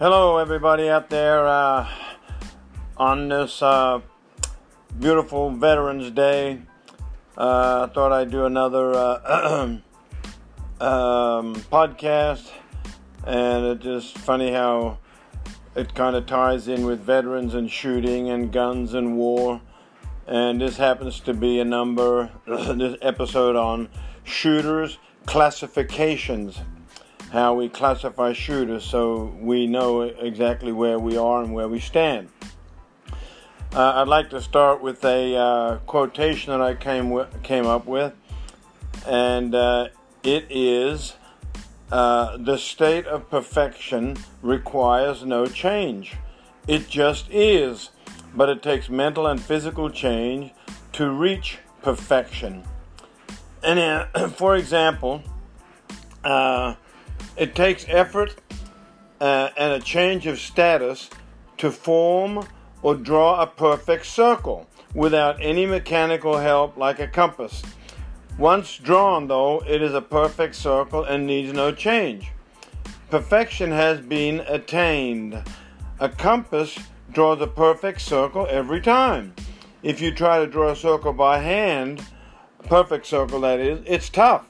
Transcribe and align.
Hello, 0.00 0.36
everybody 0.36 0.88
out 0.88 1.10
there 1.10 1.44
uh, 1.44 1.88
on 2.96 3.28
this 3.28 3.60
uh, 3.60 4.00
beautiful 5.00 5.50
Veterans 5.50 6.12
Day. 6.12 6.62
Uh, 7.36 7.88
I 7.90 7.92
thought 7.92 8.12
I'd 8.12 8.30
do 8.30 8.44
another 8.44 8.94
uh, 8.94 9.78
um, 10.80 11.56
podcast, 11.72 12.48
and 13.26 13.66
it's 13.66 13.82
just 13.82 14.16
funny 14.18 14.52
how 14.52 14.98
it 15.74 15.92
kind 15.96 16.14
of 16.14 16.26
ties 16.26 16.68
in 16.68 16.86
with 16.86 17.00
veterans 17.00 17.54
and 17.54 17.68
shooting 17.68 18.30
and 18.30 18.52
guns 18.52 18.94
and 18.94 19.16
war. 19.16 19.60
And 20.28 20.60
this 20.60 20.76
happens 20.76 21.18
to 21.22 21.34
be 21.34 21.58
a 21.58 21.64
number, 21.64 22.30
this 22.46 22.96
episode 23.02 23.56
on 23.56 23.88
shooters 24.22 24.96
classifications 25.26 26.60
how 27.30 27.54
we 27.54 27.68
classify 27.68 28.32
shooters 28.32 28.84
so 28.84 29.34
we 29.40 29.66
know 29.66 30.02
exactly 30.02 30.72
where 30.72 30.98
we 30.98 31.16
are 31.16 31.42
and 31.42 31.52
where 31.52 31.68
we 31.68 31.80
stand. 31.80 32.28
Uh, 33.72 33.92
I'd 33.96 34.08
like 34.08 34.30
to 34.30 34.40
start 34.40 34.80
with 34.80 35.04
a 35.04 35.36
uh, 35.36 35.76
quotation 35.86 36.52
that 36.52 36.62
I 36.62 36.74
came 36.74 37.10
w- 37.10 37.28
came 37.42 37.66
up 37.66 37.86
with, 37.86 38.14
and 39.06 39.54
uh, 39.54 39.88
it 40.22 40.46
is 40.48 41.16
uh, 41.90 42.36
The 42.36 42.58
state 42.58 43.06
of 43.06 43.30
perfection 43.30 44.16
requires 44.42 45.24
no 45.24 45.46
change. 45.46 46.16
It 46.66 46.88
just 46.88 47.30
is, 47.30 47.90
but 48.34 48.48
it 48.50 48.62
takes 48.62 48.90
mental 48.90 49.26
and 49.26 49.40
physical 49.40 49.88
change 49.88 50.52
to 50.92 51.10
reach 51.10 51.58
perfection. 51.82 52.64
And 53.62 53.78
uh, 53.78 54.28
for 54.36 54.56
example, 54.56 55.22
uh, 56.22 56.74
it 57.38 57.54
takes 57.54 57.86
effort 57.88 58.34
uh, 59.20 59.50
and 59.56 59.72
a 59.72 59.80
change 59.80 60.26
of 60.26 60.38
status 60.38 61.08
to 61.56 61.70
form 61.70 62.46
or 62.82 62.94
draw 62.94 63.40
a 63.40 63.46
perfect 63.46 64.06
circle 64.06 64.68
without 64.94 65.36
any 65.40 65.66
mechanical 65.66 66.38
help 66.38 66.76
like 66.76 66.98
a 66.98 67.06
compass. 67.06 67.62
Once 68.38 68.76
drawn, 68.78 69.26
though, 69.26 69.62
it 69.66 69.82
is 69.82 69.94
a 69.94 70.00
perfect 70.00 70.54
circle 70.54 71.04
and 71.04 71.26
needs 71.26 71.52
no 71.52 71.72
change. 71.72 72.30
Perfection 73.10 73.70
has 73.70 74.00
been 74.00 74.40
attained. 74.40 75.42
A 75.98 76.08
compass 76.08 76.78
draws 77.12 77.40
a 77.40 77.46
perfect 77.46 78.00
circle 78.00 78.46
every 78.48 78.80
time. 78.80 79.34
If 79.82 80.00
you 80.00 80.12
try 80.12 80.38
to 80.38 80.46
draw 80.46 80.70
a 80.70 80.76
circle 80.76 81.12
by 81.12 81.38
hand, 81.38 82.04
perfect 82.64 83.06
circle 83.06 83.40
that 83.40 83.58
is, 83.58 83.80
it's 83.86 84.08
tough 84.08 84.47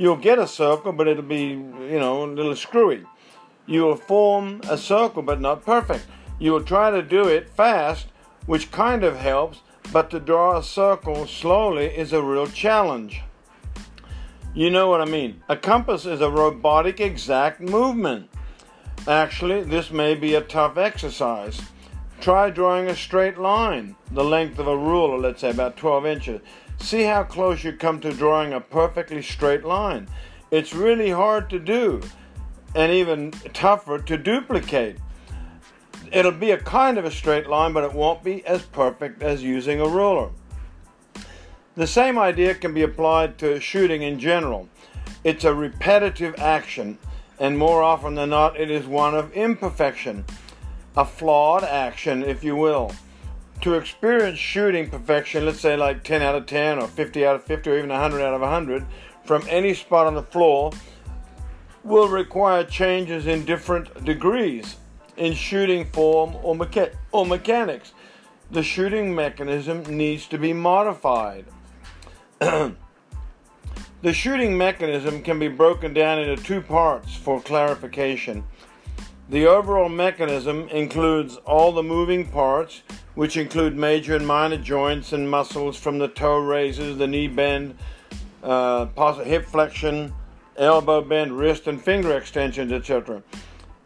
you'll 0.00 0.16
get 0.16 0.38
a 0.38 0.48
circle, 0.48 0.92
but 0.92 1.06
it'll 1.06 1.22
be, 1.22 1.48
you 1.48 1.98
know, 2.00 2.24
a 2.24 2.26
little 2.26 2.56
screwy. 2.56 3.04
You 3.66 3.82
will 3.82 3.96
form 3.96 4.62
a 4.68 4.78
circle, 4.78 5.22
but 5.22 5.42
not 5.42 5.64
perfect. 5.64 6.06
You 6.38 6.52
will 6.52 6.64
try 6.64 6.90
to 6.90 7.02
do 7.02 7.28
it 7.28 7.50
fast, 7.50 8.06
which 8.46 8.72
kind 8.72 9.04
of 9.04 9.18
helps, 9.18 9.60
but 9.92 10.08
to 10.10 10.18
draw 10.18 10.56
a 10.56 10.62
circle 10.62 11.26
slowly 11.26 11.84
is 11.84 12.14
a 12.14 12.22
real 12.22 12.46
challenge. 12.46 13.20
You 14.54 14.70
know 14.70 14.88
what 14.88 15.02
I 15.02 15.04
mean? 15.04 15.42
A 15.50 15.56
compass 15.56 16.06
is 16.06 16.22
a 16.22 16.30
robotic 16.30 16.98
exact 16.98 17.60
movement. 17.60 18.30
Actually, 19.06 19.64
this 19.64 19.90
may 19.90 20.14
be 20.14 20.34
a 20.34 20.40
tough 20.40 20.78
exercise. 20.78 21.60
Try 22.22 22.48
drawing 22.48 22.88
a 22.88 22.96
straight 22.96 23.38
line, 23.38 23.96
the 24.10 24.24
length 24.24 24.58
of 24.58 24.66
a 24.66 24.76
ruler, 24.76 25.18
let's 25.18 25.42
say 25.42 25.50
about 25.50 25.76
12 25.76 26.06
inches. 26.06 26.40
See 26.80 27.02
how 27.04 27.22
close 27.24 27.62
you 27.62 27.72
come 27.72 28.00
to 28.00 28.12
drawing 28.12 28.52
a 28.52 28.60
perfectly 28.60 29.22
straight 29.22 29.64
line. 29.64 30.08
It's 30.50 30.74
really 30.74 31.10
hard 31.10 31.50
to 31.50 31.58
do 31.58 32.00
and 32.74 32.90
even 32.90 33.32
tougher 33.52 33.98
to 33.98 34.16
duplicate. 34.16 34.96
It'll 36.10 36.32
be 36.32 36.50
a 36.50 36.58
kind 36.58 36.98
of 36.98 37.04
a 37.04 37.10
straight 37.10 37.48
line, 37.48 37.72
but 37.72 37.84
it 37.84 37.92
won't 37.92 38.24
be 38.24 38.44
as 38.46 38.62
perfect 38.62 39.22
as 39.22 39.42
using 39.42 39.80
a 39.80 39.88
ruler. 39.88 40.30
The 41.76 41.86
same 41.86 42.18
idea 42.18 42.54
can 42.54 42.74
be 42.74 42.82
applied 42.82 43.38
to 43.38 43.60
shooting 43.60 44.02
in 44.02 44.18
general. 44.18 44.68
It's 45.22 45.44
a 45.44 45.54
repetitive 45.54 46.34
action, 46.38 46.98
and 47.38 47.58
more 47.58 47.82
often 47.82 48.14
than 48.14 48.30
not, 48.30 48.58
it 48.58 48.70
is 48.70 48.86
one 48.86 49.14
of 49.14 49.32
imperfection, 49.34 50.24
a 50.96 51.04
flawed 51.04 51.62
action, 51.62 52.24
if 52.24 52.42
you 52.42 52.56
will 52.56 52.92
to 53.62 53.74
experience 53.74 54.38
shooting 54.38 54.88
perfection, 54.88 55.46
let's 55.46 55.60
say 55.60 55.76
like 55.76 56.02
10 56.02 56.22
out 56.22 56.34
of 56.34 56.46
10 56.46 56.78
or 56.78 56.88
50 56.88 57.26
out 57.26 57.36
of 57.36 57.44
50 57.44 57.70
or 57.70 57.78
even 57.78 57.90
100 57.90 58.20
out 58.20 58.34
of 58.34 58.40
100 58.40 58.86
from 59.24 59.44
any 59.48 59.74
spot 59.74 60.06
on 60.06 60.14
the 60.14 60.22
floor 60.22 60.72
will 61.84 62.08
require 62.08 62.64
changes 62.64 63.26
in 63.26 63.44
different 63.44 64.04
degrees 64.04 64.76
in 65.16 65.34
shooting 65.34 65.84
form 65.84 66.34
or, 66.42 66.54
mecha- 66.54 66.94
or 67.12 67.26
mechanics. 67.26 67.92
The 68.50 68.62
shooting 68.62 69.14
mechanism 69.14 69.82
needs 69.84 70.26
to 70.28 70.38
be 70.38 70.52
modified. 70.52 71.44
the 72.38 72.74
shooting 74.12 74.56
mechanism 74.56 75.22
can 75.22 75.38
be 75.38 75.48
broken 75.48 75.94
down 75.94 76.18
into 76.18 76.42
two 76.42 76.60
parts 76.60 77.14
for 77.14 77.40
clarification. 77.40 78.44
The 79.30 79.46
overall 79.46 79.88
mechanism 79.88 80.66
includes 80.70 81.36
all 81.46 81.70
the 81.70 81.84
moving 81.84 82.26
parts 82.26 82.82
which 83.14 83.36
include 83.36 83.76
major 83.76 84.16
and 84.16 84.26
minor 84.26 84.56
joints 84.56 85.12
and 85.12 85.30
muscles 85.30 85.76
from 85.76 85.98
the 85.98 86.08
toe 86.08 86.40
raises, 86.40 86.98
the 86.98 87.06
knee 87.06 87.28
bend, 87.28 87.78
uh, 88.42 88.86
hip 89.22 89.46
flexion, 89.46 90.12
elbow 90.56 91.00
bend, 91.00 91.38
wrist 91.38 91.68
and 91.68 91.80
finger 91.80 92.16
extensions, 92.16 92.72
etc. 92.72 93.22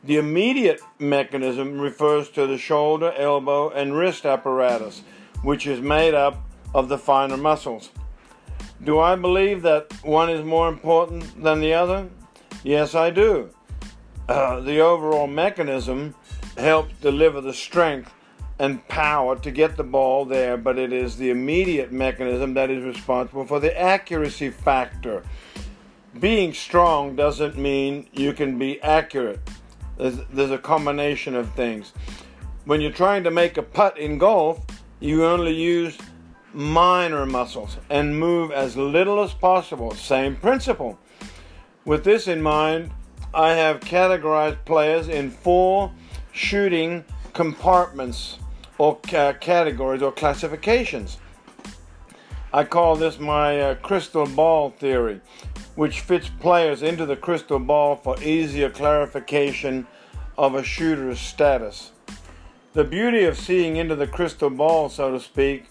The 0.03 0.17
immediate 0.17 0.81
mechanism 0.99 1.79
refers 1.79 2.31
to 2.31 2.47
the 2.47 2.57
shoulder, 2.57 3.13
elbow, 3.15 3.69
and 3.69 3.95
wrist 3.95 4.25
apparatus, 4.25 5.03
which 5.43 5.67
is 5.67 5.83
made 5.83 6.15
up 6.15 6.43
of 6.75 6.89
the 6.89 6.97
finer 6.97 7.37
muscles. 7.37 7.91
Do 8.83 8.99
I 8.99 9.15
believe 9.15 9.61
that 9.61 9.93
one 10.03 10.31
is 10.31 10.43
more 10.43 10.71
important 10.71 11.43
than 11.43 11.61
the 11.61 11.75
other? 11.75 12.09
Yes, 12.63 12.95
I 12.95 13.11
do. 13.11 13.54
Uh, 14.29 14.61
the 14.61 14.81
overall 14.81 15.27
mechanism 15.27 16.15
helps 16.57 16.95
deliver 17.01 17.41
the 17.41 17.53
strength 17.53 18.13
and 18.59 18.87
power 18.89 19.37
to 19.37 19.51
get 19.51 19.77
the 19.77 19.85
ball 19.85 20.25
there, 20.25 20.57
but 20.57 20.79
it 20.79 20.93
is 20.93 21.17
the 21.17 21.31
immediate 21.31 21.93
mechanism 21.93 22.55
that 22.55 22.71
is 22.71 22.83
responsible 22.85 23.45
for 23.45 23.61
the 23.61 23.79
accuracy 23.79 24.51
factor. 24.51 25.23
Being 26.21 26.53
strong 26.53 27.17
doesn't 27.17 27.59
mean 27.59 28.09
you 28.13 28.33
can 28.33 28.59
be 28.59 28.81
accurate. 28.81 29.41
There's, 29.99 30.19
there's 30.33 30.53
a 30.53 30.59
combination 30.59 31.35
of 31.35 31.53
things. 31.55 31.93
When 32.65 32.81
you're 32.81 32.93
trying 32.93 33.25
to 33.25 33.31
make 33.31 33.59
a 33.59 33.63
putt 33.63 33.99
in 33.99 34.19
golf, 34.19 34.65
you 35.01 35.25
only 35.25 35.53
use 35.53 35.99
minor 36.55 37.27
muscles 37.27 37.77
and 37.91 38.19
move 38.19 38.53
as 38.53 38.77
little 38.77 39.23
as 39.23 39.35
possible. 39.35 39.91
Same 39.95 40.37
principle. 40.37 40.99
With 41.85 42.05
this 42.05 42.29
in 42.29 42.41
mind, 42.41 42.93
I 43.35 43.55
have 43.55 43.81
categorized 43.81 44.65
players 44.65 45.09
in 45.09 45.29
four 45.29 45.91
shooting 46.31 47.05
compartments 47.33 48.39
or 48.79 48.97
categories 49.01 50.03
or 50.03 50.13
classifications. 50.13 51.19
I 52.53 52.63
call 52.63 52.95
this 52.95 53.19
my 53.19 53.61
uh, 53.61 53.75
crystal 53.75 54.27
ball 54.27 54.71
theory, 54.71 55.21
which 55.75 55.99
fits 55.99 56.31
players 56.39 56.85
into 56.85 57.07
the 57.07 57.17
crystal 57.17 57.59
ball 57.59 57.97
for 57.97 58.15
easier 58.23 58.71
clarification 58.71 59.89
of 60.39 60.55
a 60.55 60.63
shooter's 60.63 61.19
status. 61.19 61.91
The 62.75 62.85
beauty 62.85 63.25
of 63.25 63.37
seeing 63.37 63.75
into 63.75 63.97
the 63.97 64.07
crystal 64.07 64.51
ball, 64.51 64.89
so 64.89 65.11
to 65.11 65.19
speak, 65.19 65.65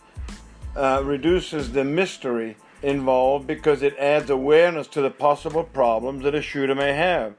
uh, 0.76 1.02
reduces 1.06 1.72
the 1.72 1.86
mystery 1.86 2.58
involved 2.84 3.48
because 3.48 3.82
it 3.82 3.98
adds 3.98 4.30
awareness 4.30 4.88
to 4.90 5.02
the 5.02 5.10
possible 5.10 5.64
problems 5.64 6.24
that 6.24 6.36
a 6.36 6.42
shooter 6.42 6.76
may 6.76 6.94
have. 6.94 7.34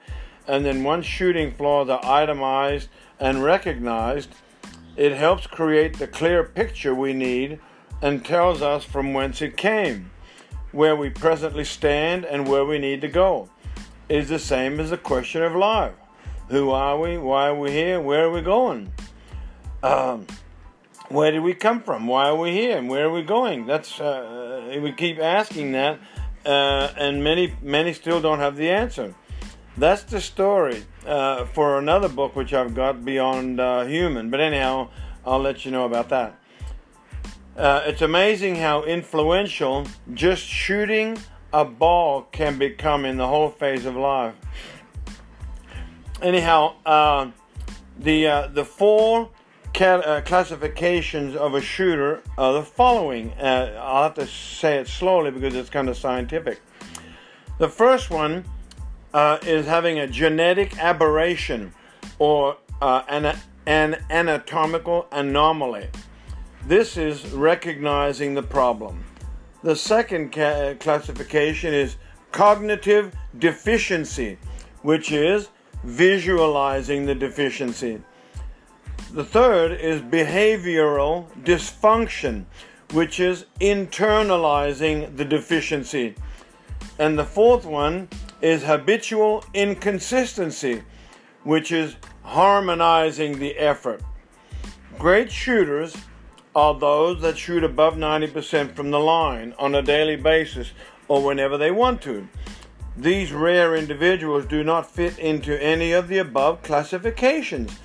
And 0.49 0.65
then 0.65 0.83
once 0.83 1.07
shooting 1.07 1.53
flaws 1.53 1.89
are 1.89 2.05
itemized 2.05 2.89
and 3.21 3.45
recognized, 3.45 4.35
it 4.97 5.13
helps 5.13 5.47
create 5.47 5.99
the 5.99 6.07
clear 6.07 6.45
picture 6.45 6.95
we 6.95 7.13
need 7.13 7.61
and 8.03 8.25
tells 8.25 8.63
us 8.63 8.85
from 8.85 9.15
whence 9.15 9.41
it 9.43 9.57
came, 9.57 10.11
where 10.73 10.97
we 10.97 11.11
presently 11.11 11.65
stand, 11.65 12.25
and 12.25 12.47
where 12.49 12.65
we 12.65 12.79
need 12.79 13.01
to 13.01 13.09
go. 13.09 13.49
It 14.09 14.19
is 14.19 14.29
the 14.29 14.39
same 14.39 14.81
as 14.81 14.91
the 14.91 14.99
question 14.99 15.43
of 15.43 15.55
life. 15.55 15.95
Who 16.49 16.71
are 16.71 16.99
we? 16.99 17.17
Why 17.17 17.49
are 17.49 17.55
we 17.55 17.71
here? 17.71 18.01
Where 18.01 18.27
are 18.27 18.31
we 18.31 18.43
going? 18.43 18.93
Um, 19.83 20.27
where 21.09 21.31
did 21.31 21.41
we 21.41 21.55
come 21.55 21.83
from? 21.83 22.07
Why 22.07 22.29
are 22.29 22.37
we 22.37 22.53
here? 22.53 22.77
And 22.77 22.89
where 22.89 23.07
are 23.07 23.13
we 23.13 23.23
going? 23.23 23.67
That's 23.67 24.01
uh, 24.01 24.44
we 24.81 24.93
keep 24.93 25.19
asking 25.19 25.73
that, 25.73 25.99
uh, 26.45 26.93
and 26.97 27.23
many 27.23 27.55
many 27.63 27.93
still 27.93 28.21
don't 28.21 28.39
have 28.39 28.57
the 28.57 28.71
answer. 28.71 29.15
That's 29.77 30.05
the 30.05 30.21
story 30.21 30.85
uh, 31.07 31.47
for 31.47 31.79
another 31.79 32.09
book 32.09 32.37
which 32.37 32.53
I've 32.53 32.75
got 32.75 33.05
beyond 33.05 33.59
uh, 33.59 33.85
human. 33.85 34.31
But 34.31 34.41
anyhow, 34.41 34.91
I'll 35.27 35.41
let 35.41 35.65
you 35.65 35.73
know 35.73 35.85
about 35.85 36.11
that. 36.11 36.39
Uh, 37.57 37.83
it's 37.87 38.03
amazing 38.03 38.57
how 38.57 38.85
influential 38.85 39.87
just 40.13 40.43
shooting 40.43 41.19
a 41.53 41.65
ball 41.65 42.23
can 42.33 42.59
become 42.59 43.05
in 43.05 43.17
the 43.17 43.27
whole 43.27 43.49
phase 43.49 43.87
of 43.87 43.95
life. 43.95 44.35
Anyhow, 46.21 46.75
uh, 46.85 47.31
the 47.99 48.27
uh, 48.27 48.47
the 48.49 48.65
four 48.65 49.31
uh, 49.81 50.21
classifications 50.23 51.35
of 51.37 51.55
a 51.55 51.61
shooter 51.61 52.23
are 52.39 52.53
the 52.53 52.63
following. 52.63 53.33
Uh, 53.33 53.79
I'll 53.83 54.05
have 54.05 54.15
to 54.15 54.27
say 54.27 54.79
it 54.79 54.89
slowly 54.89 55.31
because 55.31 55.55
it's 55.55 55.71
kind 55.71 55.89
of 55.89 55.97
scientific. 55.97 56.61
The 57.59 57.69
first 57.69 58.11
one 58.11 58.45
uh, 59.13 59.39
is 59.43 59.67
having 59.67 59.99
a 59.99 60.07
genetic 60.07 60.79
aberration 60.79 61.73
or 62.19 62.57
uh, 62.83 63.03
an, 63.09 63.37
an 63.67 64.05
anatomical 64.11 65.07
anomaly. 65.13 65.89
This 66.67 66.97
is 66.97 67.27
recognizing 67.31 68.35
the 68.35 68.43
problem. 68.43 69.05
The 69.63 69.77
second 69.77 70.33
ca- 70.33 70.75
classification 70.75 71.73
is 71.73 71.97
cognitive 72.33 73.15
deficiency, 73.39 74.39
which 74.83 75.13
is 75.13 75.49
visualizing 75.85 77.07
the 77.07 77.15
deficiency. 77.15 78.01
The 79.15 79.25
third 79.25 79.71
is 79.71 80.03
behavioral 80.03 81.31
dysfunction, 81.45 82.47
which 82.93 83.21
is 83.21 83.47
internalizing 83.61 85.17
the 85.17 85.25
deficiency. 85.25 86.17
And 86.99 87.17
the 87.17 87.25
fourth 87.25 87.65
one 87.65 88.09
is 88.43 88.65
habitual 88.65 89.45
inconsistency, 89.55 90.83
which 91.45 91.71
is 91.71 91.95
harmonizing 92.25 93.39
the 93.39 93.57
effort. 93.57 94.03
Great 94.99 95.31
shooters 95.31 95.97
are 96.57 96.77
those 96.77 97.23
that 97.23 97.39
shoot 97.39 97.63
above 97.63 97.95
90% 97.95 98.75
from 98.75 98.91
the 98.91 98.99
line 98.99 99.55
on 99.61 99.77
a 99.77 99.83
daily 99.83 100.17
basis 100.17 100.73
or 101.07 101.23
whenever 101.23 101.57
they 101.57 101.71
want 101.71 102.03
to. 102.03 102.29
These 102.97 103.31
rare 103.31 103.77
individuals 103.77 104.45
do 104.45 104.65
not 104.65 104.91
fit 104.91 105.21
into 105.21 105.57
any 105.63 105.93
of 105.93 106.09
the 106.09 106.19
above 106.19 106.65
classifications, 106.65 107.79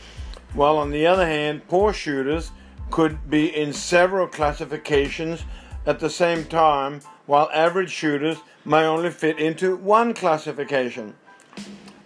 while 0.53 0.77
on 0.77 0.91
the 0.91 1.05
other 1.05 1.25
hand, 1.25 1.67
poor 1.67 1.93
shooters 1.93 2.51
could 2.91 3.29
be 3.29 3.55
in 3.55 3.71
several 3.73 4.27
classifications 4.27 5.43
at 5.85 5.99
the 5.99 6.09
same 6.09 6.45
time, 6.45 7.01
while 7.25 7.49
average 7.53 7.91
shooters 7.91 8.37
may 8.65 8.83
only 8.83 9.11
fit 9.11 9.39
into 9.39 9.75
one 9.75 10.13
classification. 10.13 11.15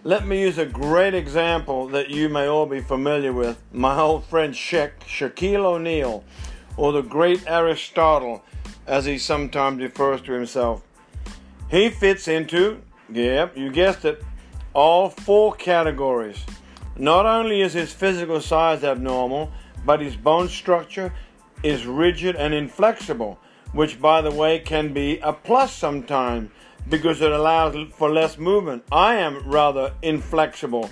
Let 0.02 0.26
me 0.26 0.40
use 0.40 0.58
a 0.58 0.66
great 0.66 1.14
example 1.14 1.88
that 1.88 2.10
you 2.10 2.28
may 2.28 2.46
all 2.46 2.66
be 2.66 2.80
familiar 2.80 3.32
with. 3.32 3.62
My 3.72 3.98
old 3.98 4.24
friend 4.26 4.52
Shaq, 4.52 5.00
Shaquille 5.00 5.64
O'Neal, 5.64 6.24
or 6.76 6.92
the 6.92 7.02
great 7.02 7.42
Aristotle, 7.46 8.44
as 8.86 9.06
he 9.06 9.16
sometimes 9.16 9.80
refers 9.80 10.20
to 10.22 10.32
himself. 10.32 10.82
He 11.70 11.88
fits 11.88 12.28
into 12.28 12.82
Yep, 13.10 13.56
you 13.56 13.70
guessed 13.70 14.04
it. 14.04 14.24
All 14.72 15.10
four 15.10 15.54
categories. 15.54 16.44
Not 16.96 17.26
only 17.26 17.60
is 17.60 17.72
his 17.72 17.92
physical 17.92 18.40
size 18.40 18.84
abnormal, 18.84 19.50
but 19.84 20.00
his 20.00 20.16
bone 20.16 20.48
structure 20.48 21.12
is 21.62 21.86
rigid 21.86 22.36
and 22.36 22.54
inflexible, 22.54 23.38
which, 23.72 24.00
by 24.00 24.20
the 24.20 24.30
way, 24.30 24.58
can 24.60 24.92
be 24.92 25.18
a 25.18 25.32
plus 25.32 25.74
sometimes 25.74 26.50
because 26.88 27.20
it 27.20 27.32
allows 27.32 27.76
for 27.94 28.10
less 28.10 28.38
movement. 28.38 28.84
I 28.92 29.14
am 29.16 29.48
rather 29.48 29.94
inflexible, 30.02 30.90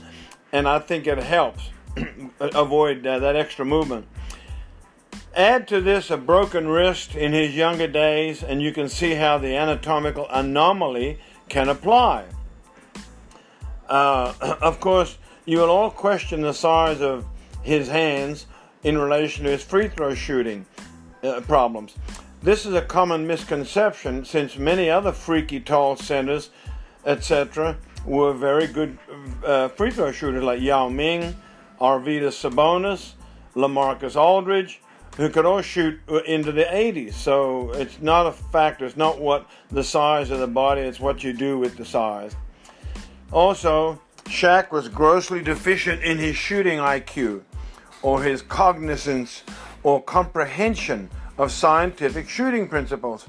and 0.53 0.67
I 0.67 0.79
think 0.79 1.07
it 1.07 1.19
helps 1.19 1.71
avoid 2.41 3.07
uh, 3.07 3.19
that 3.21 3.37
extra 3.37 3.65
movement. 3.65 4.07
Add 5.35 5.69
to 5.69 5.81
this 5.81 6.11
a 6.11 6.17
broken 6.17 6.69
wrist 6.69 7.15
in 7.15 7.33
his 7.33 7.55
younger 7.55 7.87
days, 7.87 8.43
and 8.43 8.61
you 8.61 8.73
can 8.73 8.89
see 8.89 9.15
how 9.15 9.39
the 9.39 9.57
anatomical 9.57 10.27
anomaly 10.31 11.19
can 11.49 11.69
apply. 11.69 12.25
Uh, 13.89 14.33
of 14.61 14.81
course, 14.81 15.19
you 15.45 15.59
will 15.59 15.71
all 15.71 15.91
question 15.91 16.43
the 16.43 16.55
size 16.55 17.01
of 17.01 17.27
his 17.63 17.89
hands 17.89 18.47
in 18.83 18.99
relation 18.99 19.45
to 19.45 19.51
his 19.51 19.63
free 19.63 19.89
throw 19.89 20.15
shooting 20.15 20.67
uh, 21.23 21.41
problems. 21.43 21.95
This 22.43 22.67
is 22.67 22.75
a 22.75 22.83
common 22.83 23.27
misconception 23.27 24.25
since 24.25 24.57
many 24.59 24.91
other 24.91 25.13
freaky 25.13 25.61
tall 25.61 25.97
centers, 25.97 26.51
etc., 27.07 27.77
were 28.05 28.33
very 28.33 28.67
good 28.67 28.99
uh, 29.45 29.69
free 29.69 29.93
throw 29.93 30.11
shooters 30.11 30.43
like 30.43 30.61
Yao 30.61 30.89
Ming, 30.89 31.37
Arvydas 31.81 32.35
Sabonis, 32.35 33.13
Lamarcus 33.55 34.17
Aldridge, 34.17 34.81
who 35.17 35.29
could 35.29 35.45
all 35.45 35.63
shoot 35.63 36.01
into 36.27 36.51
the 36.51 36.65
80s. 36.65 37.13
So 37.13 37.71
it's 37.73 38.01
not 38.01 38.27
a 38.27 38.33
factor. 38.33 38.87
It's 38.87 38.97
not 38.97 39.21
what 39.21 39.49
the 39.71 39.85
size 39.85 40.31
of 40.31 40.41
the 40.41 40.47
body, 40.47 40.81
it's 40.81 40.99
what 40.99 41.23
you 41.23 41.33
do 41.33 41.59
with 41.59 41.77
the 41.77 41.85
size. 41.85 42.35
Also, 43.31 44.01
Shaq 44.25 44.71
was 44.71 44.89
grossly 44.89 45.43
deficient 45.43 46.03
in 46.03 46.19
his 46.19 46.37
shooting 46.37 46.79
IQ 46.79 47.43
or 48.03 48.23
his 48.23 48.43
cognizance 48.43 49.43
or 49.83 50.03
comprehension 50.03 51.11
of 51.39 51.53
scientific 51.53 52.29
shooting 52.29 52.69
principles. 52.69 53.27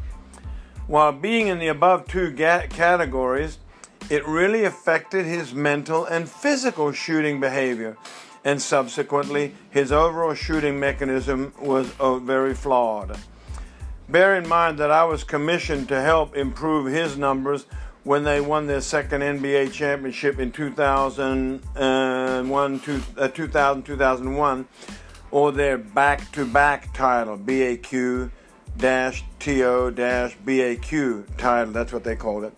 While 0.87 1.11
being 1.11 1.47
in 1.47 1.59
the 1.59 1.67
above 1.67 2.07
two 2.07 2.31
ga- 2.31 2.67
categories, 2.67 3.59
it 4.09 4.27
really 4.27 4.65
affected 4.65 5.25
his 5.25 5.53
mental 5.53 6.05
and 6.05 6.27
physical 6.29 6.91
shooting 6.91 7.39
behavior 7.39 7.97
and 8.45 8.61
subsequently 8.61 9.53
his 9.69 9.91
overall 9.91 10.33
shooting 10.33 10.79
mechanism 10.79 11.53
was 11.59 11.91
uh, 11.99 12.17
very 12.19 12.53
flawed. 12.53 13.17
Bear 14.09 14.35
in 14.35 14.47
mind 14.47 14.77
that 14.79 14.91
I 14.91 15.05
was 15.05 15.23
commissioned 15.23 15.87
to 15.87 16.01
help 16.01 16.35
improve 16.35 16.91
his 16.91 17.17
numbers 17.17 17.65
when 18.03 18.23
they 18.23 18.41
won 18.41 18.67
their 18.67 18.81
second 18.81 19.21
NBA 19.21 19.71
championship 19.71 20.37
in 20.39 20.51
2001, 20.51 21.61
uh, 23.17 23.27
2000, 23.27 23.83
2001, 23.83 24.67
or 25.31 25.51
their 25.51 25.77
back 25.77 26.31
to 26.33 26.45
back 26.45 26.93
title, 26.93 27.37
BAQ 27.37 28.29
TO 29.39 29.91
BAQ 30.45 31.37
title, 31.37 31.73
that's 31.73 31.93
what 31.93 32.03
they 32.03 32.15
called 32.15 32.43
it. 32.43 32.53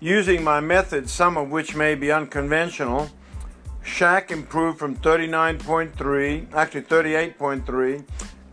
Using 0.00 0.42
my 0.42 0.60
methods, 0.60 1.12
some 1.12 1.36
of 1.36 1.50
which 1.50 1.76
may 1.76 1.94
be 1.94 2.10
unconventional, 2.10 3.10
Shaq 3.84 4.30
improved 4.30 4.78
from 4.78 4.96
39.3, 4.96 6.54
actually 6.54 6.82
38.3 6.82 8.04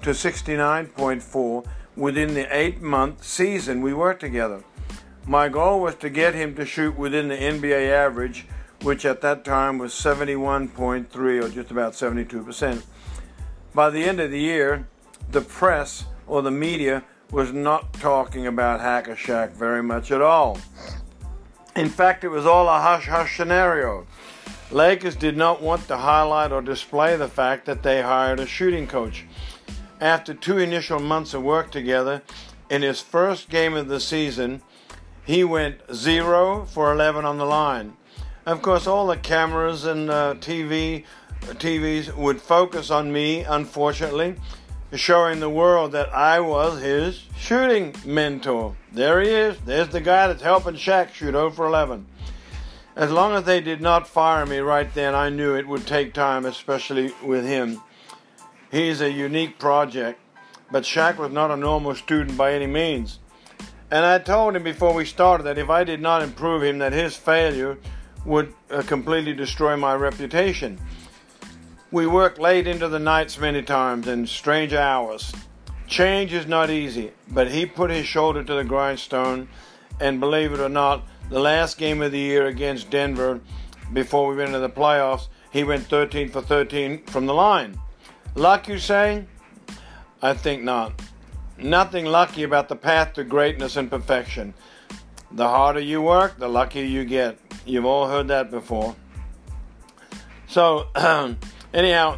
to 0.02 0.10
69.4 0.10 1.66
within 1.96 2.34
the 2.34 2.56
eight 2.56 2.82
month 2.82 3.24
season 3.24 3.82
we 3.82 3.94
worked 3.94 4.20
together. 4.20 4.62
My 5.28 5.50
goal 5.50 5.82
was 5.82 5.96
to 5.96 6.10
get 6.10 6.36
him 6.36 6.56
to 6.56 6.66
shoot 6.66 6.98
within 6.98 7.28
the 7.28 7.36
NBA 7.36 7.92
average, 7.92 8.46
which 8.84 9.04
at 9.04 9.20
that 9.22 9.44
time 9.44 9.78
was 9.78 9.92
71.3 9.92 11.44
or 11.44 11.50
just 11.50 11.70
about 11.70 11.92
72%. 11.92 12.86
By 13.74 13.90
the 13.90 14.06
end 14.06 14.22
of 14.22 14.32
the 14.32 14.40
year, 14.40 14.88
the 15.30 15.42
press 15.42 16.06
or 16.28 16.42
the 16.42 16.50
media 16.50 17.04
was 17.30 17.52
not 17.52 17.92
talking 17.92 18.48
about 18.48 18.80
Hack-a-Shaq 18.80 19.52
very 19.52 19.84
much 19.84 20.14
at 20.14 20.22
all. 20.22 20.60
In 21.76 21.90
fact, 21.90 22.24
it 22.24 22.30
was 22.30 22.46
all 22.46 22.70
a 22.70 22.80
hush 22.80 23.08
hush 23.08 23.36
scenario. 23.36 24.08
Lakers 24.72 25.18
did 25.18 25.36
not 25.36 25.62
want 25.62 25.90
to 25.90 25.98
highlight 25.98 26.54
or 26.54 26.62
display 26.62 27.18
the 27.18 27.28
fact 27.28 27.66
that 27.66 27.84
they 27.84 28.02
hired 28.02 28.40
a 28.40 28.46
shooting 28.46 28.88
coach. 28.88 29.26
After 30.00 30.34
two 30.34 30.58
initial 30.58 31.00
months 31.00 31.34
of 31.34 31.44
work 31.44 31.70
together, 31.70 32.22
in 32.70 32.82
his 32.82 33.02
first 33.02 33.50
game 33.50 33.74
of 33.74 33.90
the 33.90 34.00
season, 34.00 34.62
he 35.28 35.44
went 35.44 35.82
0 35.94 36.66
for 36.66 36.92
11 36.94 37.26
on 37.26 37.38
the 37.38 37.46
line. 37.46 37.98
Of 38.46 38.62
course, 38.62 38.88
all 38.88 39.08
the 39.08 39.18
cameras 39.18 39.84
and 39.84 40.10
uh, 40.10 40.36
TV 40.36 41.04
TVs 41.42 42.16
would 42.16 42.42
focus 42.42 42.90
on 42.90 43.12
me, 43.12 43.44
unfortunately, 43.44 44.36
showing 44.94 45.42
the 45.42 45.50
world 45.50 45.92
that 45.92 46.14
I 46.14 46.40
was 46.40 46.82
his 46.82 47.26
shooting 47.38 47.94
mentor. 48.06 48.78
There 48.94 49.22
he 49.22 49.30
is. 49.30 49.58
There's 49.66 49.90
the 49.90 50.00
guy 50.00 50.28
that's 50.28 50.42
helping 50.42 50.76
Shaq 50.76 51.14
shoot 51.14 51.34
0 51.34 51.52
for 51.52 51.66
11. 51.66 52.08
As 52.96 53.12
long 53.12 53.34
as 53.34 53.44
they 53.44 53.60
did 53.60 53.82
not 53.82 54.08
fire 54.08 54.46
me 54.46 54.60
right 54.60 54.92
then, 54.94 55.14
I 55.14 55.30
knew 55.30 55.56
it 55.56 55.68
would 55.68 55.86
take 55.86 56.14
time, 56.14 56.46
especially 56.46 57.14
with 57.22 57.46
him. 57.46 57.82
He's 58.72 59.02
a 59.02 59.12
unique 59.12 59.60
project, 59.60 60.22
but 60.72 60.84
Shaq 60.84 61.18
was 61.18 61.34
not 61.34 61.52
a 61.52 61.58
normal 61.58 61.96
student 61.96 62.38
by 62.38 62.54
any 62.54 62.68
means. 62.68 63.20
And 63.90 64.06
I 64.06 64.20
told 64.20 64.56
him 64.56 64.64
before 64.64 64.94
we 64.94 65.06
started 65.06 65.44
that 65.44 65.58
if 65.58 65.70
I 65.70 65.84
did 65.84 66.02
not 66.02 66.22
improve 66.22 66.64
him, 66.64 66.80
that 66.80 66.92
his 66.92 67.16
failure 67.16 67.78
would 68.26 68.54
uh, 68.70 68.82
completely 68.82 69.34
destroy 69.34 69.78
my 69.78 69.96
reputation. 69.96 70.78
We 71.90 72.06
worked 72.06 72.38
late 72.38 72.68
into 72.68 72.90
the 72.90 73.00
nights 73.00 73.40
many 73.40 73.62
times 73.62 74.08
in 74.08 74.28
strange 74.28 74.74
hours. 74.74 75.34
Change 75.88 76.34
is 76.34 76.46
not 76.46 76.70
easy, 76.70 77.12
but 77.30 77.50
he 77.50 77.66
put 77.66 77.90
his 77.90 78.06
shoulder 78.06 78.44
to 78.44 78.54
the 78.56 78.66
grindstone, 78.66 79.48
and 80.02 80.20
believe 80.20 80.52
it 80.52 80.60
or 80.60 80.68
not, 80.68 81.08
the 81.30 81.40
last 81.40 81.78
game 81.78 82.02
of 82.02 82.12
the 82.12 82.20
year 82.20 82.48
against 82.48 82.90
Denver 82.90 83.40
before 83.94 84.28
we 84.28 84.36
went 84.36 84.50
into 84.50 84.60
the 84.60 84.70
playoffs, 84.70 85.30
he 85.52 85.64
went 85.64 85.86
13 85.86 86.30
for 86.30 86.42
13 86.42 87.06
from 87.06 87.26
the 87.26 87.34
line. 87.34 87.80
Luck, 88.36 88.68
you 88.68 88.80
say? 88.80 89.26
I 90.22 90.34
think 90.34 90.64
not. 90.64 91.02
Nothing 91.58 92.06
lucky 92.06 92.44
about 92.44 92.70
the 92.70 92.76
path 92.76 93.14
to 93.14 93.24
greatness 93.24 93.76
and 93.76 93.90
perfection. 93.90 94.54
The 95.32 95.48
harder 95.48 95.80
you 95.80 96.02
work, 96.02 96.38
the 96.38 96.48
luckier 96.48 96.84
you 96.84 97.04
get. 97.06 97.38
You've 97.66 97.86
all 97.86 98.08
heard 98.08 98.28
that 98.30 98.50
before. 98.52 98.96
So, 100.48 100.88
Anyhow, 101.74 102.18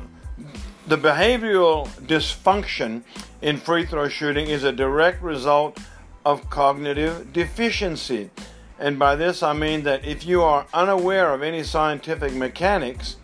the 0.87 0.97
behavioral 0.97 1.87
dysfunction 2.05 3.01
in 3.41 3.57
free 3.57 3.85
throw 3.85 4.07
shooting 4.07 4.47
is 4.47 4.63
a 4.63 4.71
direct 4.71 5.21
result 5.21 5.79
of 6.23 6.49
cognitive 6.49 7.33
deficiency. 7.33 8.29
And 8.77 8.99
by 8.99 9.15
this 9.15 9.41
I 9.41 9.53
mean 9.53 9.83
that 9.83 10.05
if 10.05 10.25
you 10.25 10.43
are 10.43 10.67
unaware 10.73 11.33
of 11.33 11.41
any 11.41 11.63
scientific 11.63 12.33
mechanics 12.33 13.17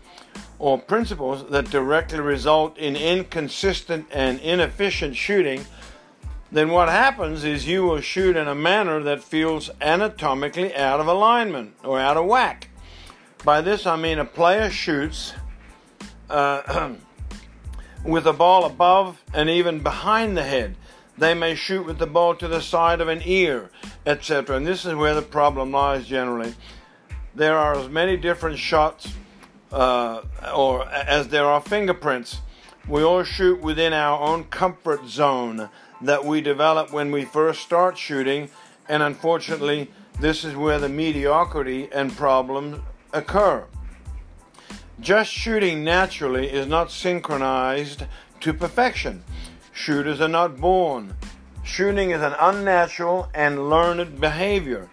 or 0.58 0.78
principles 0.80 1.50
that 1.52 1.70
directly 1.70 2.20
result 2.20 2.78
in 2.78 2.96
inconsistent 2.96 4.08
and 4.12 4.40
inefficient 4.40 5.16
shooting, 5.16 5.64
then 6.56 6.70
what 6.70 6.88
happens 6.88 7.44
is 7.44 7.68
you 7.68 7.84
will 7.84 8.00
shoot 8.00 8.38
in 8.38 8.48
a 8.48 8.56
manner 8.56 9.04
that 9.04 9.22
feels 9.22 9.70
anatomically 9.82 10.74
out 10.74 11.02
of 11.02 11.08
alignment 11.08 11.76
or 11.84 12.00
out 12.00 12.16
of 12.16 12.26
whack. 12.26 12.70
By 13.44 13.60
this 13.60 13.86
I 13.86 13.98
mean 13.98 14.20
a 14.20 14.26
player 14.26 14.70
shoots 14.70 15.34
uh, 16.30 16.94
with 18.06 18.26
a 18.26 18.32
ball 18.32 18.64
above 18.64 19.22
and 19.34 19.50
even 19.50 19.82
behind 19.84 20.38
the 20.38 20.44
head. 20.44 20.78
They 21.18 21.34
may 21.34 21.56
shoot 21.56 21.86
with 21.86 21.98
the 21.98 22.08
ball 22.08 22.36
to 22.36 22.48
the 22.48 22.62
side 22.62 23.02
of 23.02 23.10
an 23.10 23.22
ear, 23.26 23.70
etc. 24.06 24.56
And 24.56 24.66
this 24.66 24.86
is 24.86 24.96
where 24.96 25.14
the 25.14 25.22
problem 25.22 25.74
lies 25.74 26.08
generally. 26.08 26.56
There 27.36 27.58
are 27.58 27.76
as 27.76 27.90
many 27.90 28.16
different 28.16 28.60
shots, 28.60 29.14
uh, 29.74 30.22
or 30.56 30.88
as 30.88 31.28
there 31.28 31.48
are 31.48 31.60
fingerprints. 31.60 32.40
We 32.88 33.01
all 33.01 33.24
shoot 33.24 33.62
within 33.62 33.94
our 33.94 34.22
own 34.22 34.44
comfort 34.46 35.08
zone 35.08 35.70
that 36.01 36.24
we 36.24 36.42
develop 36.42 36.94
when 36.94 37.12
we 37.12 37.25
first 37.25 37.62
start 37.62 37.98
shooting, 37.98 38.51
and 38.88 39.01
unfortunately, 39.01 39.89
this 40.20 40.44
is 40.44 40.56
where 40.56 40.77
the 40.77 40.88
mediocrity 40.88 41.89
and 41.92 42.15
problems 42.15 42.82
occur. 43.12 43.65
Just 45.00 45.32
shooting 45.32 45.84
naturally 45.84 46.48
is 46.48 46.68
not 46.68 46.92
synchronized 46.92 48.04
to 48.42 48.54
perfection. 48.54 49.24
Shooters 49.74 50.22
are 50.22 50.27
not 50.27 50.58
born. 50.58 51.15
Shooting 51.63 52.12
is 52.12 52.22
an 52.22 52.36
unnatural 52.39 53.30
and 53.34 53.68
learned 53.68 54.22
behavior. 54.22 54.89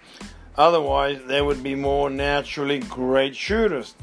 Otherwise, 0.56 1.20
there 1.26 1.44
would 1.44 1.62
be 1.62 1.74
more 1.74 2.08
naturally 2.08 2.78
great 2.78 3.36
shooters. 3.36 3.94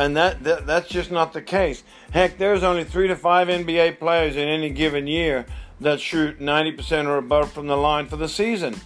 And 0.00 0.16
that, 0.16 0.42
that 0.44 0.66
that's 0.66 0.88
just 0.88 1.10
not 1.10 1.34
the 1.34 1.42
case. 1.42 1.82
Heck, 2.10 2.38
there's 2.38 2.62
only 2.62 2.84
three 2.84 3.06
to 3.08 3.14
five 3.14 3.48
NBA 3.48 3.98
players 3.98 4.34
in 4.34 4.48
any 4.48 4.70
given 4.70 5.06
year 5.06 5.44
that 5.78 6.00
shoot 6.00 6.40
90% 6.40 7.04
or 7.04 7.18
above 7.18 7.52
from 7.52 7.66
the 7.66 7.76
line 7.76 8.06
for 8.06 8.16
the 8.16 8.26
season. 8.26 8.80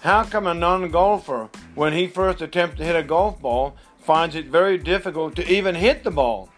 How 0.00 0.24
come 0.24 0.46
a 0.46 0.52
non 0.52 0.90
golfer, 0.90 1.48
when 1.74 1.94
he 1.94 2.06
first 2.06 2.42
attempts 2.42 2.76
to 2.76 2.84
hit 2.84 2.96
a 2.96 3.02
golf 3.02 3.40
ball, 3.40 3.76
finds 3.98 4.34
it 4.34 4.44
very 4.44 4.76
difficult 4.76 5.36
to 5.36 5.50
even 5.50 5.74
hit 5.74 6.04
the 6.04 6.10
ball? 6.10 6.50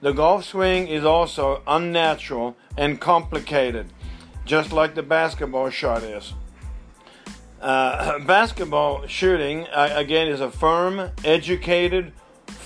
The 0.00 0.12
golf 0.12 0.46
swing 0.46 0.88
is 0.88 1.04
also 1.04 1.62
unnatural 1.66 2.56
and 2.78 2.98
complicated, 2.98 3.92
just 4.46 4.72
like 4.72 4.94
the 4.94 5.02
basketball 5.02 5.68
shot 5.68 6.02
is. 6.02 6.32
Uh, 7.60 8.18
basketball 8.26 9.06
shooting, 9.06 9.66
uh, 9.66 9.92
again, 9.94 10.28
is 10.28 10.40
a 10.40 10.50
firm, 10.50 11.10
educated, 11.22 12.14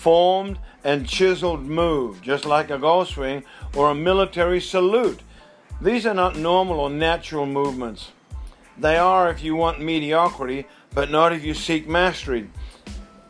formed, 0.03 0.59
and 0.83 1.09
chiseled 1.09 1.65
move, 1.65 2.21
just 2.21 2.45
like 2.45 2.71
a 2.71 2.79
golf 2.79 3.11
swing 3.11 3.45
or 3.77 3.91
a 3.91 3.95
military 3.95 4.61
salute. 4.61 5.21
These 5.81 6.07
are 6.07 6.15
not 6.15 6.37
normal 6.37 6.81
or 6.81 6.91
natural 6.91 7.47
movements. 7.47 8.11
They 8.77 8.97
are 8.97 9.31
if 9.31 9.45
you 9.45 9.55
want 9.55 9.81
mediocrity, 9.81 10.67
but 10.93 11.09
not 11.09 11.33
if 11.33 11.45
you 11.45 11.55
seek 11.55 11.89
mastery. 11.89 12.51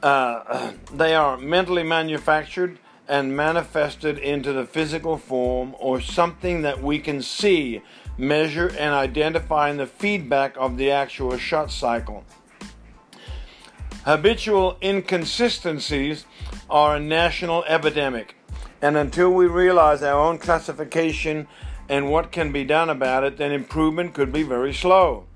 Uh, 0.03 0.73
they 0.95 1.15
are 1.15 1.37
mentally 1.37 1.83
manufactured 1.83 2.79
and 3.07 3.37
manifested 3.37 4.17
into 4.17 4.55
the 4.55 4.65
physical 4.65 5.19
form 5.19 5.75
or 5.79 6.01
something 6.01 6.63
that 6.63 6.83
we 6.83 6.99
can 6.99 7.21
see, 7.21 7.83
measure, 8.17 8.69
and 8.69 8.95
identify 8.95 9.69
in 9.69 9.77
the 9.77 9.87
feedback 9.87 10.57
of 10.57 10.79
the 10.79 10.91
actual 10.91 11.37
shot 11.37 11.71
cycle. 11.71 12.25
Habitual 14.05 14.79
inconsistencies 14.83 16.25
are 16.73 16.97
a 16.97 17.01
national 17.01 17.63
epidemic, 17.65 18.35
and 18.81 18.97
until 18.97 19.31
we 19.31 19.47
realize 19.47 20.03
our 20.03 20.19
own 20.19 20.39
classification 20.39 21.47
and 21.87 22.11
what 22.11 22.33
can 22.33 22.51
be 22.51 22.65
done 22.65 22.89
about 22.89 23.23
it, 23.25 23.37
then 23.37 23.53
improvement 23.53 24.15
could 24.15 24.33
be 24.33 24.43
very 24.43 24.73
slow. 24.73 25.27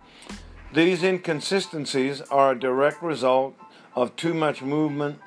These 0.72 1.02
inconsistencies 1.02 2.22
are 2.22 2.52
a 2.52 2.58
direct 2.58 3.02
result 3.02 3.54
of 3.94 4.16
too 4.16 4.32
much 4.32 4.62
movement 4.62 5.20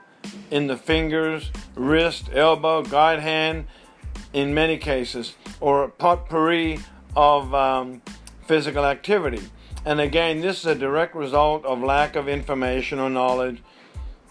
in 0.49 0.65
the 0.65 0.77
fingers, 0.77 1.51
wrist, 1.75 2.29
elbow, 2.33 2.81
guide 2.81 3.19
hand, 3.19 3.67
in 4.33 4.51
many 4.53 4.77
cases, 4.77 5.35
or 5.59 5.83
a 5.83 5.89
potpourri 5.89 6.79
of 7.15 7.53
um, 7.53 8.01
physical 8.47 8.83
activity. 8.83 9.43
And 9.85 10.01
again, 10.01 10.41
this 10.41 10.61
is 10.61 10.65
a 10.65 10.75
direct 10.75 11.15
result 11.15 11.65
of 11.65 11.83
lack 11.83 12.15
of 12.15 12.27
information 12.27 12.97
or 12.97 13.11
knowledge 13.11 13.61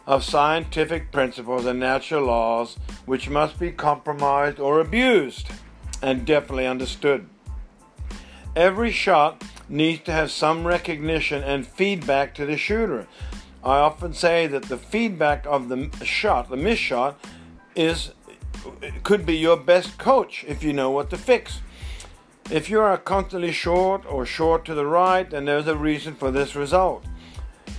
of 0.09 0.25
scientific 0.25 1.12
principles 1.12 1.67
and 1.67 1.79
natural 1.79 2.25
laws 2.25 2.79
which 3.05 3.29
must 3.29 3.61
be 3.61 3.71
compromised 3.71 4.59
or 4.59 4.81
abused 4.81 5.50
and 6.00 6.25
definitely 6.25 6.67
understood. 6.67 7.29
Every 8.57 8.91
shot 8.91 9.45
needs 9.69 10.03
to 10.05 10.12
have 10.12 10.31
some 10.31 10.67
recognition 10.67 11.43
and 11.45 11.67
feedback 11.67 12.35
to 12.37 12.47
the 12.47 12.57
shooter. 12.57 13.07
I 13.62 13.77
often 13.81 14.15
say 14.15 14.47
that 14.47 14.62
the 14.62 14.79
feedback 14.79 15.45
of 15.47 15.69
the 15.69 15.91
shot, 16.03 16.49
the 16.49 16.57
miss 16.57 16.79
shot, 16.79 17.23
is 17.77 18.12
could 19.03 19.27
be 19.27 19.37
your 19.37 19.59
best 19.59 19.99
coach 19.99 20.43
if 20.49 20.62
you 20.62 20.73
know 20.73 20.91
what 20.91 21.11
to 21.11 21.19
fix. 21.19 21.61
If 22.50 22.71
you 22.71 22.81
are 22.81 22.97
constantly 22.97 23.53
short 23.53 24.07
or 24.07 24.25
short 24.25 24.65
to 24.65 24.75
the 24.75 24.87
right, 24.87 25.29
then 25.29 25.45
there's 25.45 25.67
a 25.67 25.77
reason 25.77 26.15
for 26.15 26.31
this 26.31 26.57
result. 26.57 27.05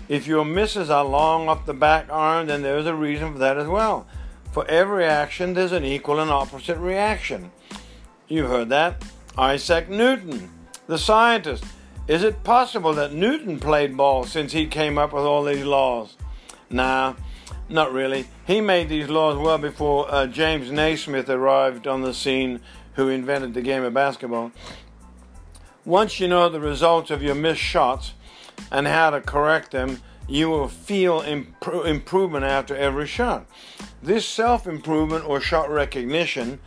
If 0.10 0.26
your 0.26 0.44
misses 0.44 0.90
are 0.90 1.06
long 1.06 1.48
off 1.48 1.68
the 1.68 1.74
back 1.74 2.08
arm, 2.10 2.48
then 2.48 2.64
there's 2.64 2.88
a 2.88 2.96
reason 2.96 3.34
for 3.34 3.40
that 3.40 3.58
as 3.58 3.68
well. 3.68 4.08
For 4.52 4.68
every 4.68 5.06
action, 5.06 5.54
there's 5.54 5.72
an 5.72 5.86
equal 5.86 6.20
and 6.20 6.32
opposite 6.32 6.80
reaction. 6.80 7.52
You've 8.28 8.50
heard 8.50 8.70
that. 8.70 9.06
Isaac 9.38 9.88
Newton, 9.88 10.50
the 10.88 10.98
scientist, 10.98 11.64
is 12.08 12.24
it 12.24 12.44
possible 12.44 12.92
that 12.94 13.14
Newton 13.14 13.60
played 13.60 13.96
ball 13.96 14.24
since 14.24 14.52
he 14.52 14.66
came 14.66 14.98
up 14.98 15.14
with 15.14 15.24
all 15.24 15.44
these 15.44 15.64
laws? 15.64 16.18
Nah, 16.72 17.14
not 17.70 17.94
really. 17.94 18.26
He 18.48 18.62
made 18.62 18.90
these 18.90 19.10
laws 19.10 19.38
well 19.38 19.60
before 19.60 20.12
uh, 20.12 20.26
James 20.26 20.72
Naismith 20.72 21.30
arrived 21.30 21.86
on 21.86 22.02
the 22.02 22.16
scene, 22.16 22.62
who 22.96 23.10
invented 23.10 23.54
the 23.54 23.62
game 23.62 23.84
of 23.84 23.94
basketball. 23.94 24.52
Once 25.86 26.20
you 26.20 26.28
know 26.28 26.50
the 26.50 26.60
results 26.60 27.12
of 27.12 27.22
your 27.22 27.36
missed 27.36 27.62
shots 27.62 28.14
and 28.72 28.88
how 28.88 29.10
to 29.10 29.22
correct 29.22 29.72
them, 29.72 30.02
you 30.28 30.50
will 30.50 30.68
feel 30.68 31.22
imp- 31.22 31.68
improvement 31.86 32.46
after 32.46 32.76
every 32.76 33.08
shot. 33.08 33.46
This 34.02 34.26
self 34.26 34.68
improvement 34.68 35.26
or 35.26 35.42
shot 35.42 35.70
recognition 35.70 36.60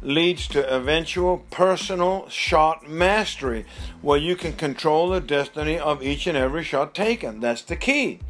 leads 0.00 0.46
to 0.48 0.74
eventual 0.74 1.38
personal 1.50 2.28
shot 2.28 2.88
mastery, 2.88 3.64
where 4.00 4.18
you 4.18 4.36
can 4.36 4.52
control 4.52 5.08
the 5.08 5.20
destiny 5.20 5.78
of 5.78 6.02
each 6.02 6.26
and 6.26 6.36
every 6.36 6.62
shot 6.62 6.94
taken. 6.94 7.40
That's 7.40 7.62
the 7.62 7.76
key. 7.76 8.20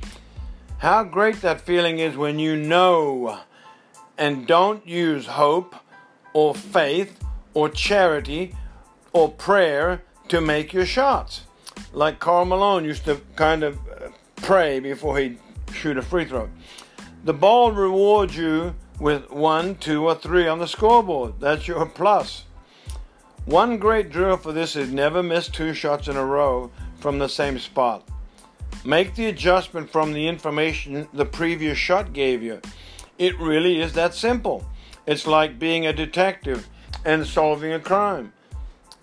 How 0.78 1.02
great 1.02 1.42
that 1.42 1.60
feeling 1.60 1.98
is 1.98 2.16
when 2.16 2.38
you 2.38 2.56
know 2.56 3.40
and 4.16 4.46
don't 4.46 4.86
use 4.86 5.26
hope 5.26 5.74
or 6.32 6.54
faith 6.54 7.18
or 7.52 7.68
charity 7.68 8.54
or 9.12 9.28
prayer 9.30 10.02
to 10.28 10.40
make 10.40 10.72
your 10.72 10.86
shots. 10.86 11.42
Like 11.92 12.18
Karl 12.18 12.44
Malone 12.44 12.84
used 12.84 13.04
to 13.04 13.20
kind 13.36 13.62
of 13.62 13.78
uh, 13.78 14.08
pray 14.36 14.80
before 14.80 15.18
he'd 15.18 15.38
shoot 15.72 15.96
a 15.96 16.02
free 16.02 16.24
throw. 16.24 16.48
The 17.24 17.34
ball 17.34 17.72
rewards 17.72 18.36
you 18.36 18.74
with 19.00 19.30
one, 19.30 19.76
two, 19.76 20.04
or 20.06 20.14
three 20.14 20.46
on 20.46 20.58
the 20.58 20.66
scoreboard. 20.66 21.40
That's 21.40 21.68
your 21.68 21.84
plus. 21.86 22.44
One 23.44 23.78
great 23.78 24.10
drill 24.10 24.36
for 24.36 24.52
this 24.52 24.76
is 24.76 24.92
never 24.92 25.22
miss 25.22 25.48
two 25.48 25.72
shots 25.72 26.08
in 26.08 26.16
a 26.16 26.24
row 26.24 26.70
from 26.98 27.18
the 27.18 27.28
same 27.28 27.58
spot. 27.58 28.06
Make 28.84 29.14
the 29.14 29.26
adjustment 29.26 29.90
from 29.90 30.12
the 30.12 30.28
information 30.28 31.08
the 31.12 31.24
previous 31.24 31.78
shot 31.78 32.12
gave 32.12 32.42
you. 32.42 32.60
It 33.18 33.38
really 33.40 33.80
is 33.80 33.94
that 33.94 34.14
simple. 34.14 34.68
It's 35.06 35.26
like 35.26 35.58
being 35.58 35.86
a 35.86 35.92
detective 35.92 36.68
and 37.04 37.26
solving 37.26 37.72
a 37.72 37.80
crime. 37.80 38.32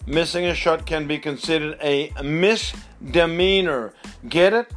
Missing 0.07 0.45
a 0.45 0.53
shot 0.53 0.85
can 0.85 1.07
be 1.07 1.17
considered 1.17 1.77
a 1.81 2.11
misdemeanor. 2.23 3.93
Get 4.27 4.53
it? 4.53 4.71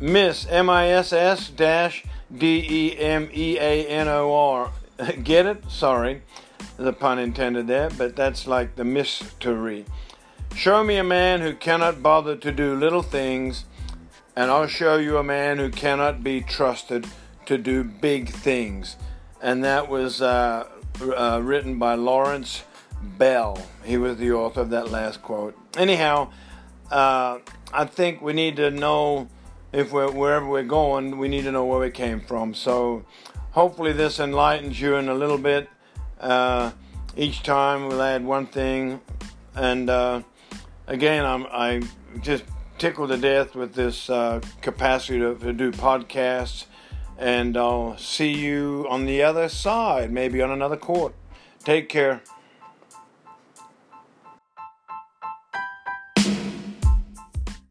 Miss, 0.00 0.46
M 0.46 0.70
I 0.70 0.88
S 0.88 1.12
S 1.12 1.48
dash 1.48 2.04
D 2.36 2.64
E 2.68 2.98
M 2.98 3.28
E 3.34 3.58
A 3.58 3.86
N 3.86 4.06
O 4.06 4.32
R. 4.32 4.72
Get 5.24 5.46
it? 5.46 5.68
Sorry, 5.68 6.22
the 6.76 6.92
pun 6.92 7.18
intended 7.18 7.66
there, 7.66 7.90
but 7.90 8.14
that's 8.14 8.46
like 8.46 8.76
the 8.76 8.84
mystery. 8.84 9.84
Show 10.54 10.84
me 10.84 10.96
a 10.96 11.04
man 11.04 11.40
who 11.40 11.54
cannot 11.54 12.02
bother 12.02 12.36
to 12.36 12.52
do 12.52 12.76
little 12.76 13.02
things, 13.02 13.64
and 14.36 14.50
I'll 14.50 14.68
show 14.68 14.96
you 14.96 15.18
a 15.18 15.24
man 15.24 15.58
who 15.58 15.70
cannot 15.70 16.22
be 16.22 16.40
trusted 16.40 17.06
to 17.46 17.58
do 17.58 17.82
big 17.82 18.28
things. 18.28 18.96
And 19.40 19.64
that 19.64 19.88
was 19.88 20.22
uh, 20.22 20.68
uh, 21.00 21.40
written 21.42 21.78
by 21.78 21.94
Lawrence 21.94 22.62
Bell. 23.02 23.60
He 23.84 23.96
was 23.96 24.16
the 24.16 24.32
author 24.32 24.60
of 24.60 24.70
that 24.70 24.90
last 24.90 25.22
quote. 25.22 25.56
Anyhow, 25.76 26.30
uh, 26.90 27.38
I 27.72 27.84
think 27.84 28.22
we 28.22 28.32
need 28.32 28.56
to 28.56 28.70
know 28.70 29.28
if 29.72 29.92
we're 29.92 30.10
wherever 30.10 30.46
we're 30.46 30.62
going, 30.64 31.18
we 31.18 31.28
need 31.28 31.42
to 31.42 31.52
know 31.52 31.64
where 31.64 31.80
we 31.80 31.90
came 31.90 32.20
from. 32.20 32.54
So 32.54 33.04
hopefully 33.52 33.92
this 33.92 34.18
enlightens 34.18 34.80
you 34.80 34.96
in 34.96 35.08
a 35.08 35.14
little 35.14 35.38
bit. 35.38 35.68
Uh, 36.20 36.72
each 37.16 37.42
time 37.42 37.86
we'll 37.86 38.02
add 38.02 38.24
one 38.24 38.46
thing, 38.46 39.00
and 39.54 39.90
uh, 39.90 40.22
again, 40.86 41.24
I'm 41.24 41.46
I 41.50 41.82
just 42.20 42.44
tickled 42.78 43.10
to 43.10 43.16
death 43.16 43.54
with 43.54 43.74
this 43.74 44.08
uh, 44.08 44.40
capacity 44.62 45.18
to, 45.18 45.34
to 45.36 45.52
do 45.52 45.72
podcasts. 45.72 46.66
And 47.20 47.56
I'll 47.56 47.98
see 47.98 48.32
you 48.32 48.86
on 48.88 49.04
the 49.04 49.22
other 49.22 49.48
side, 49.48 50.12
maybe 50.12 50.40
on 50.40 50.52
another 50.52 50.76
court. 50.76 51.14
Take 51.64 51.88
care. 51.88 52.22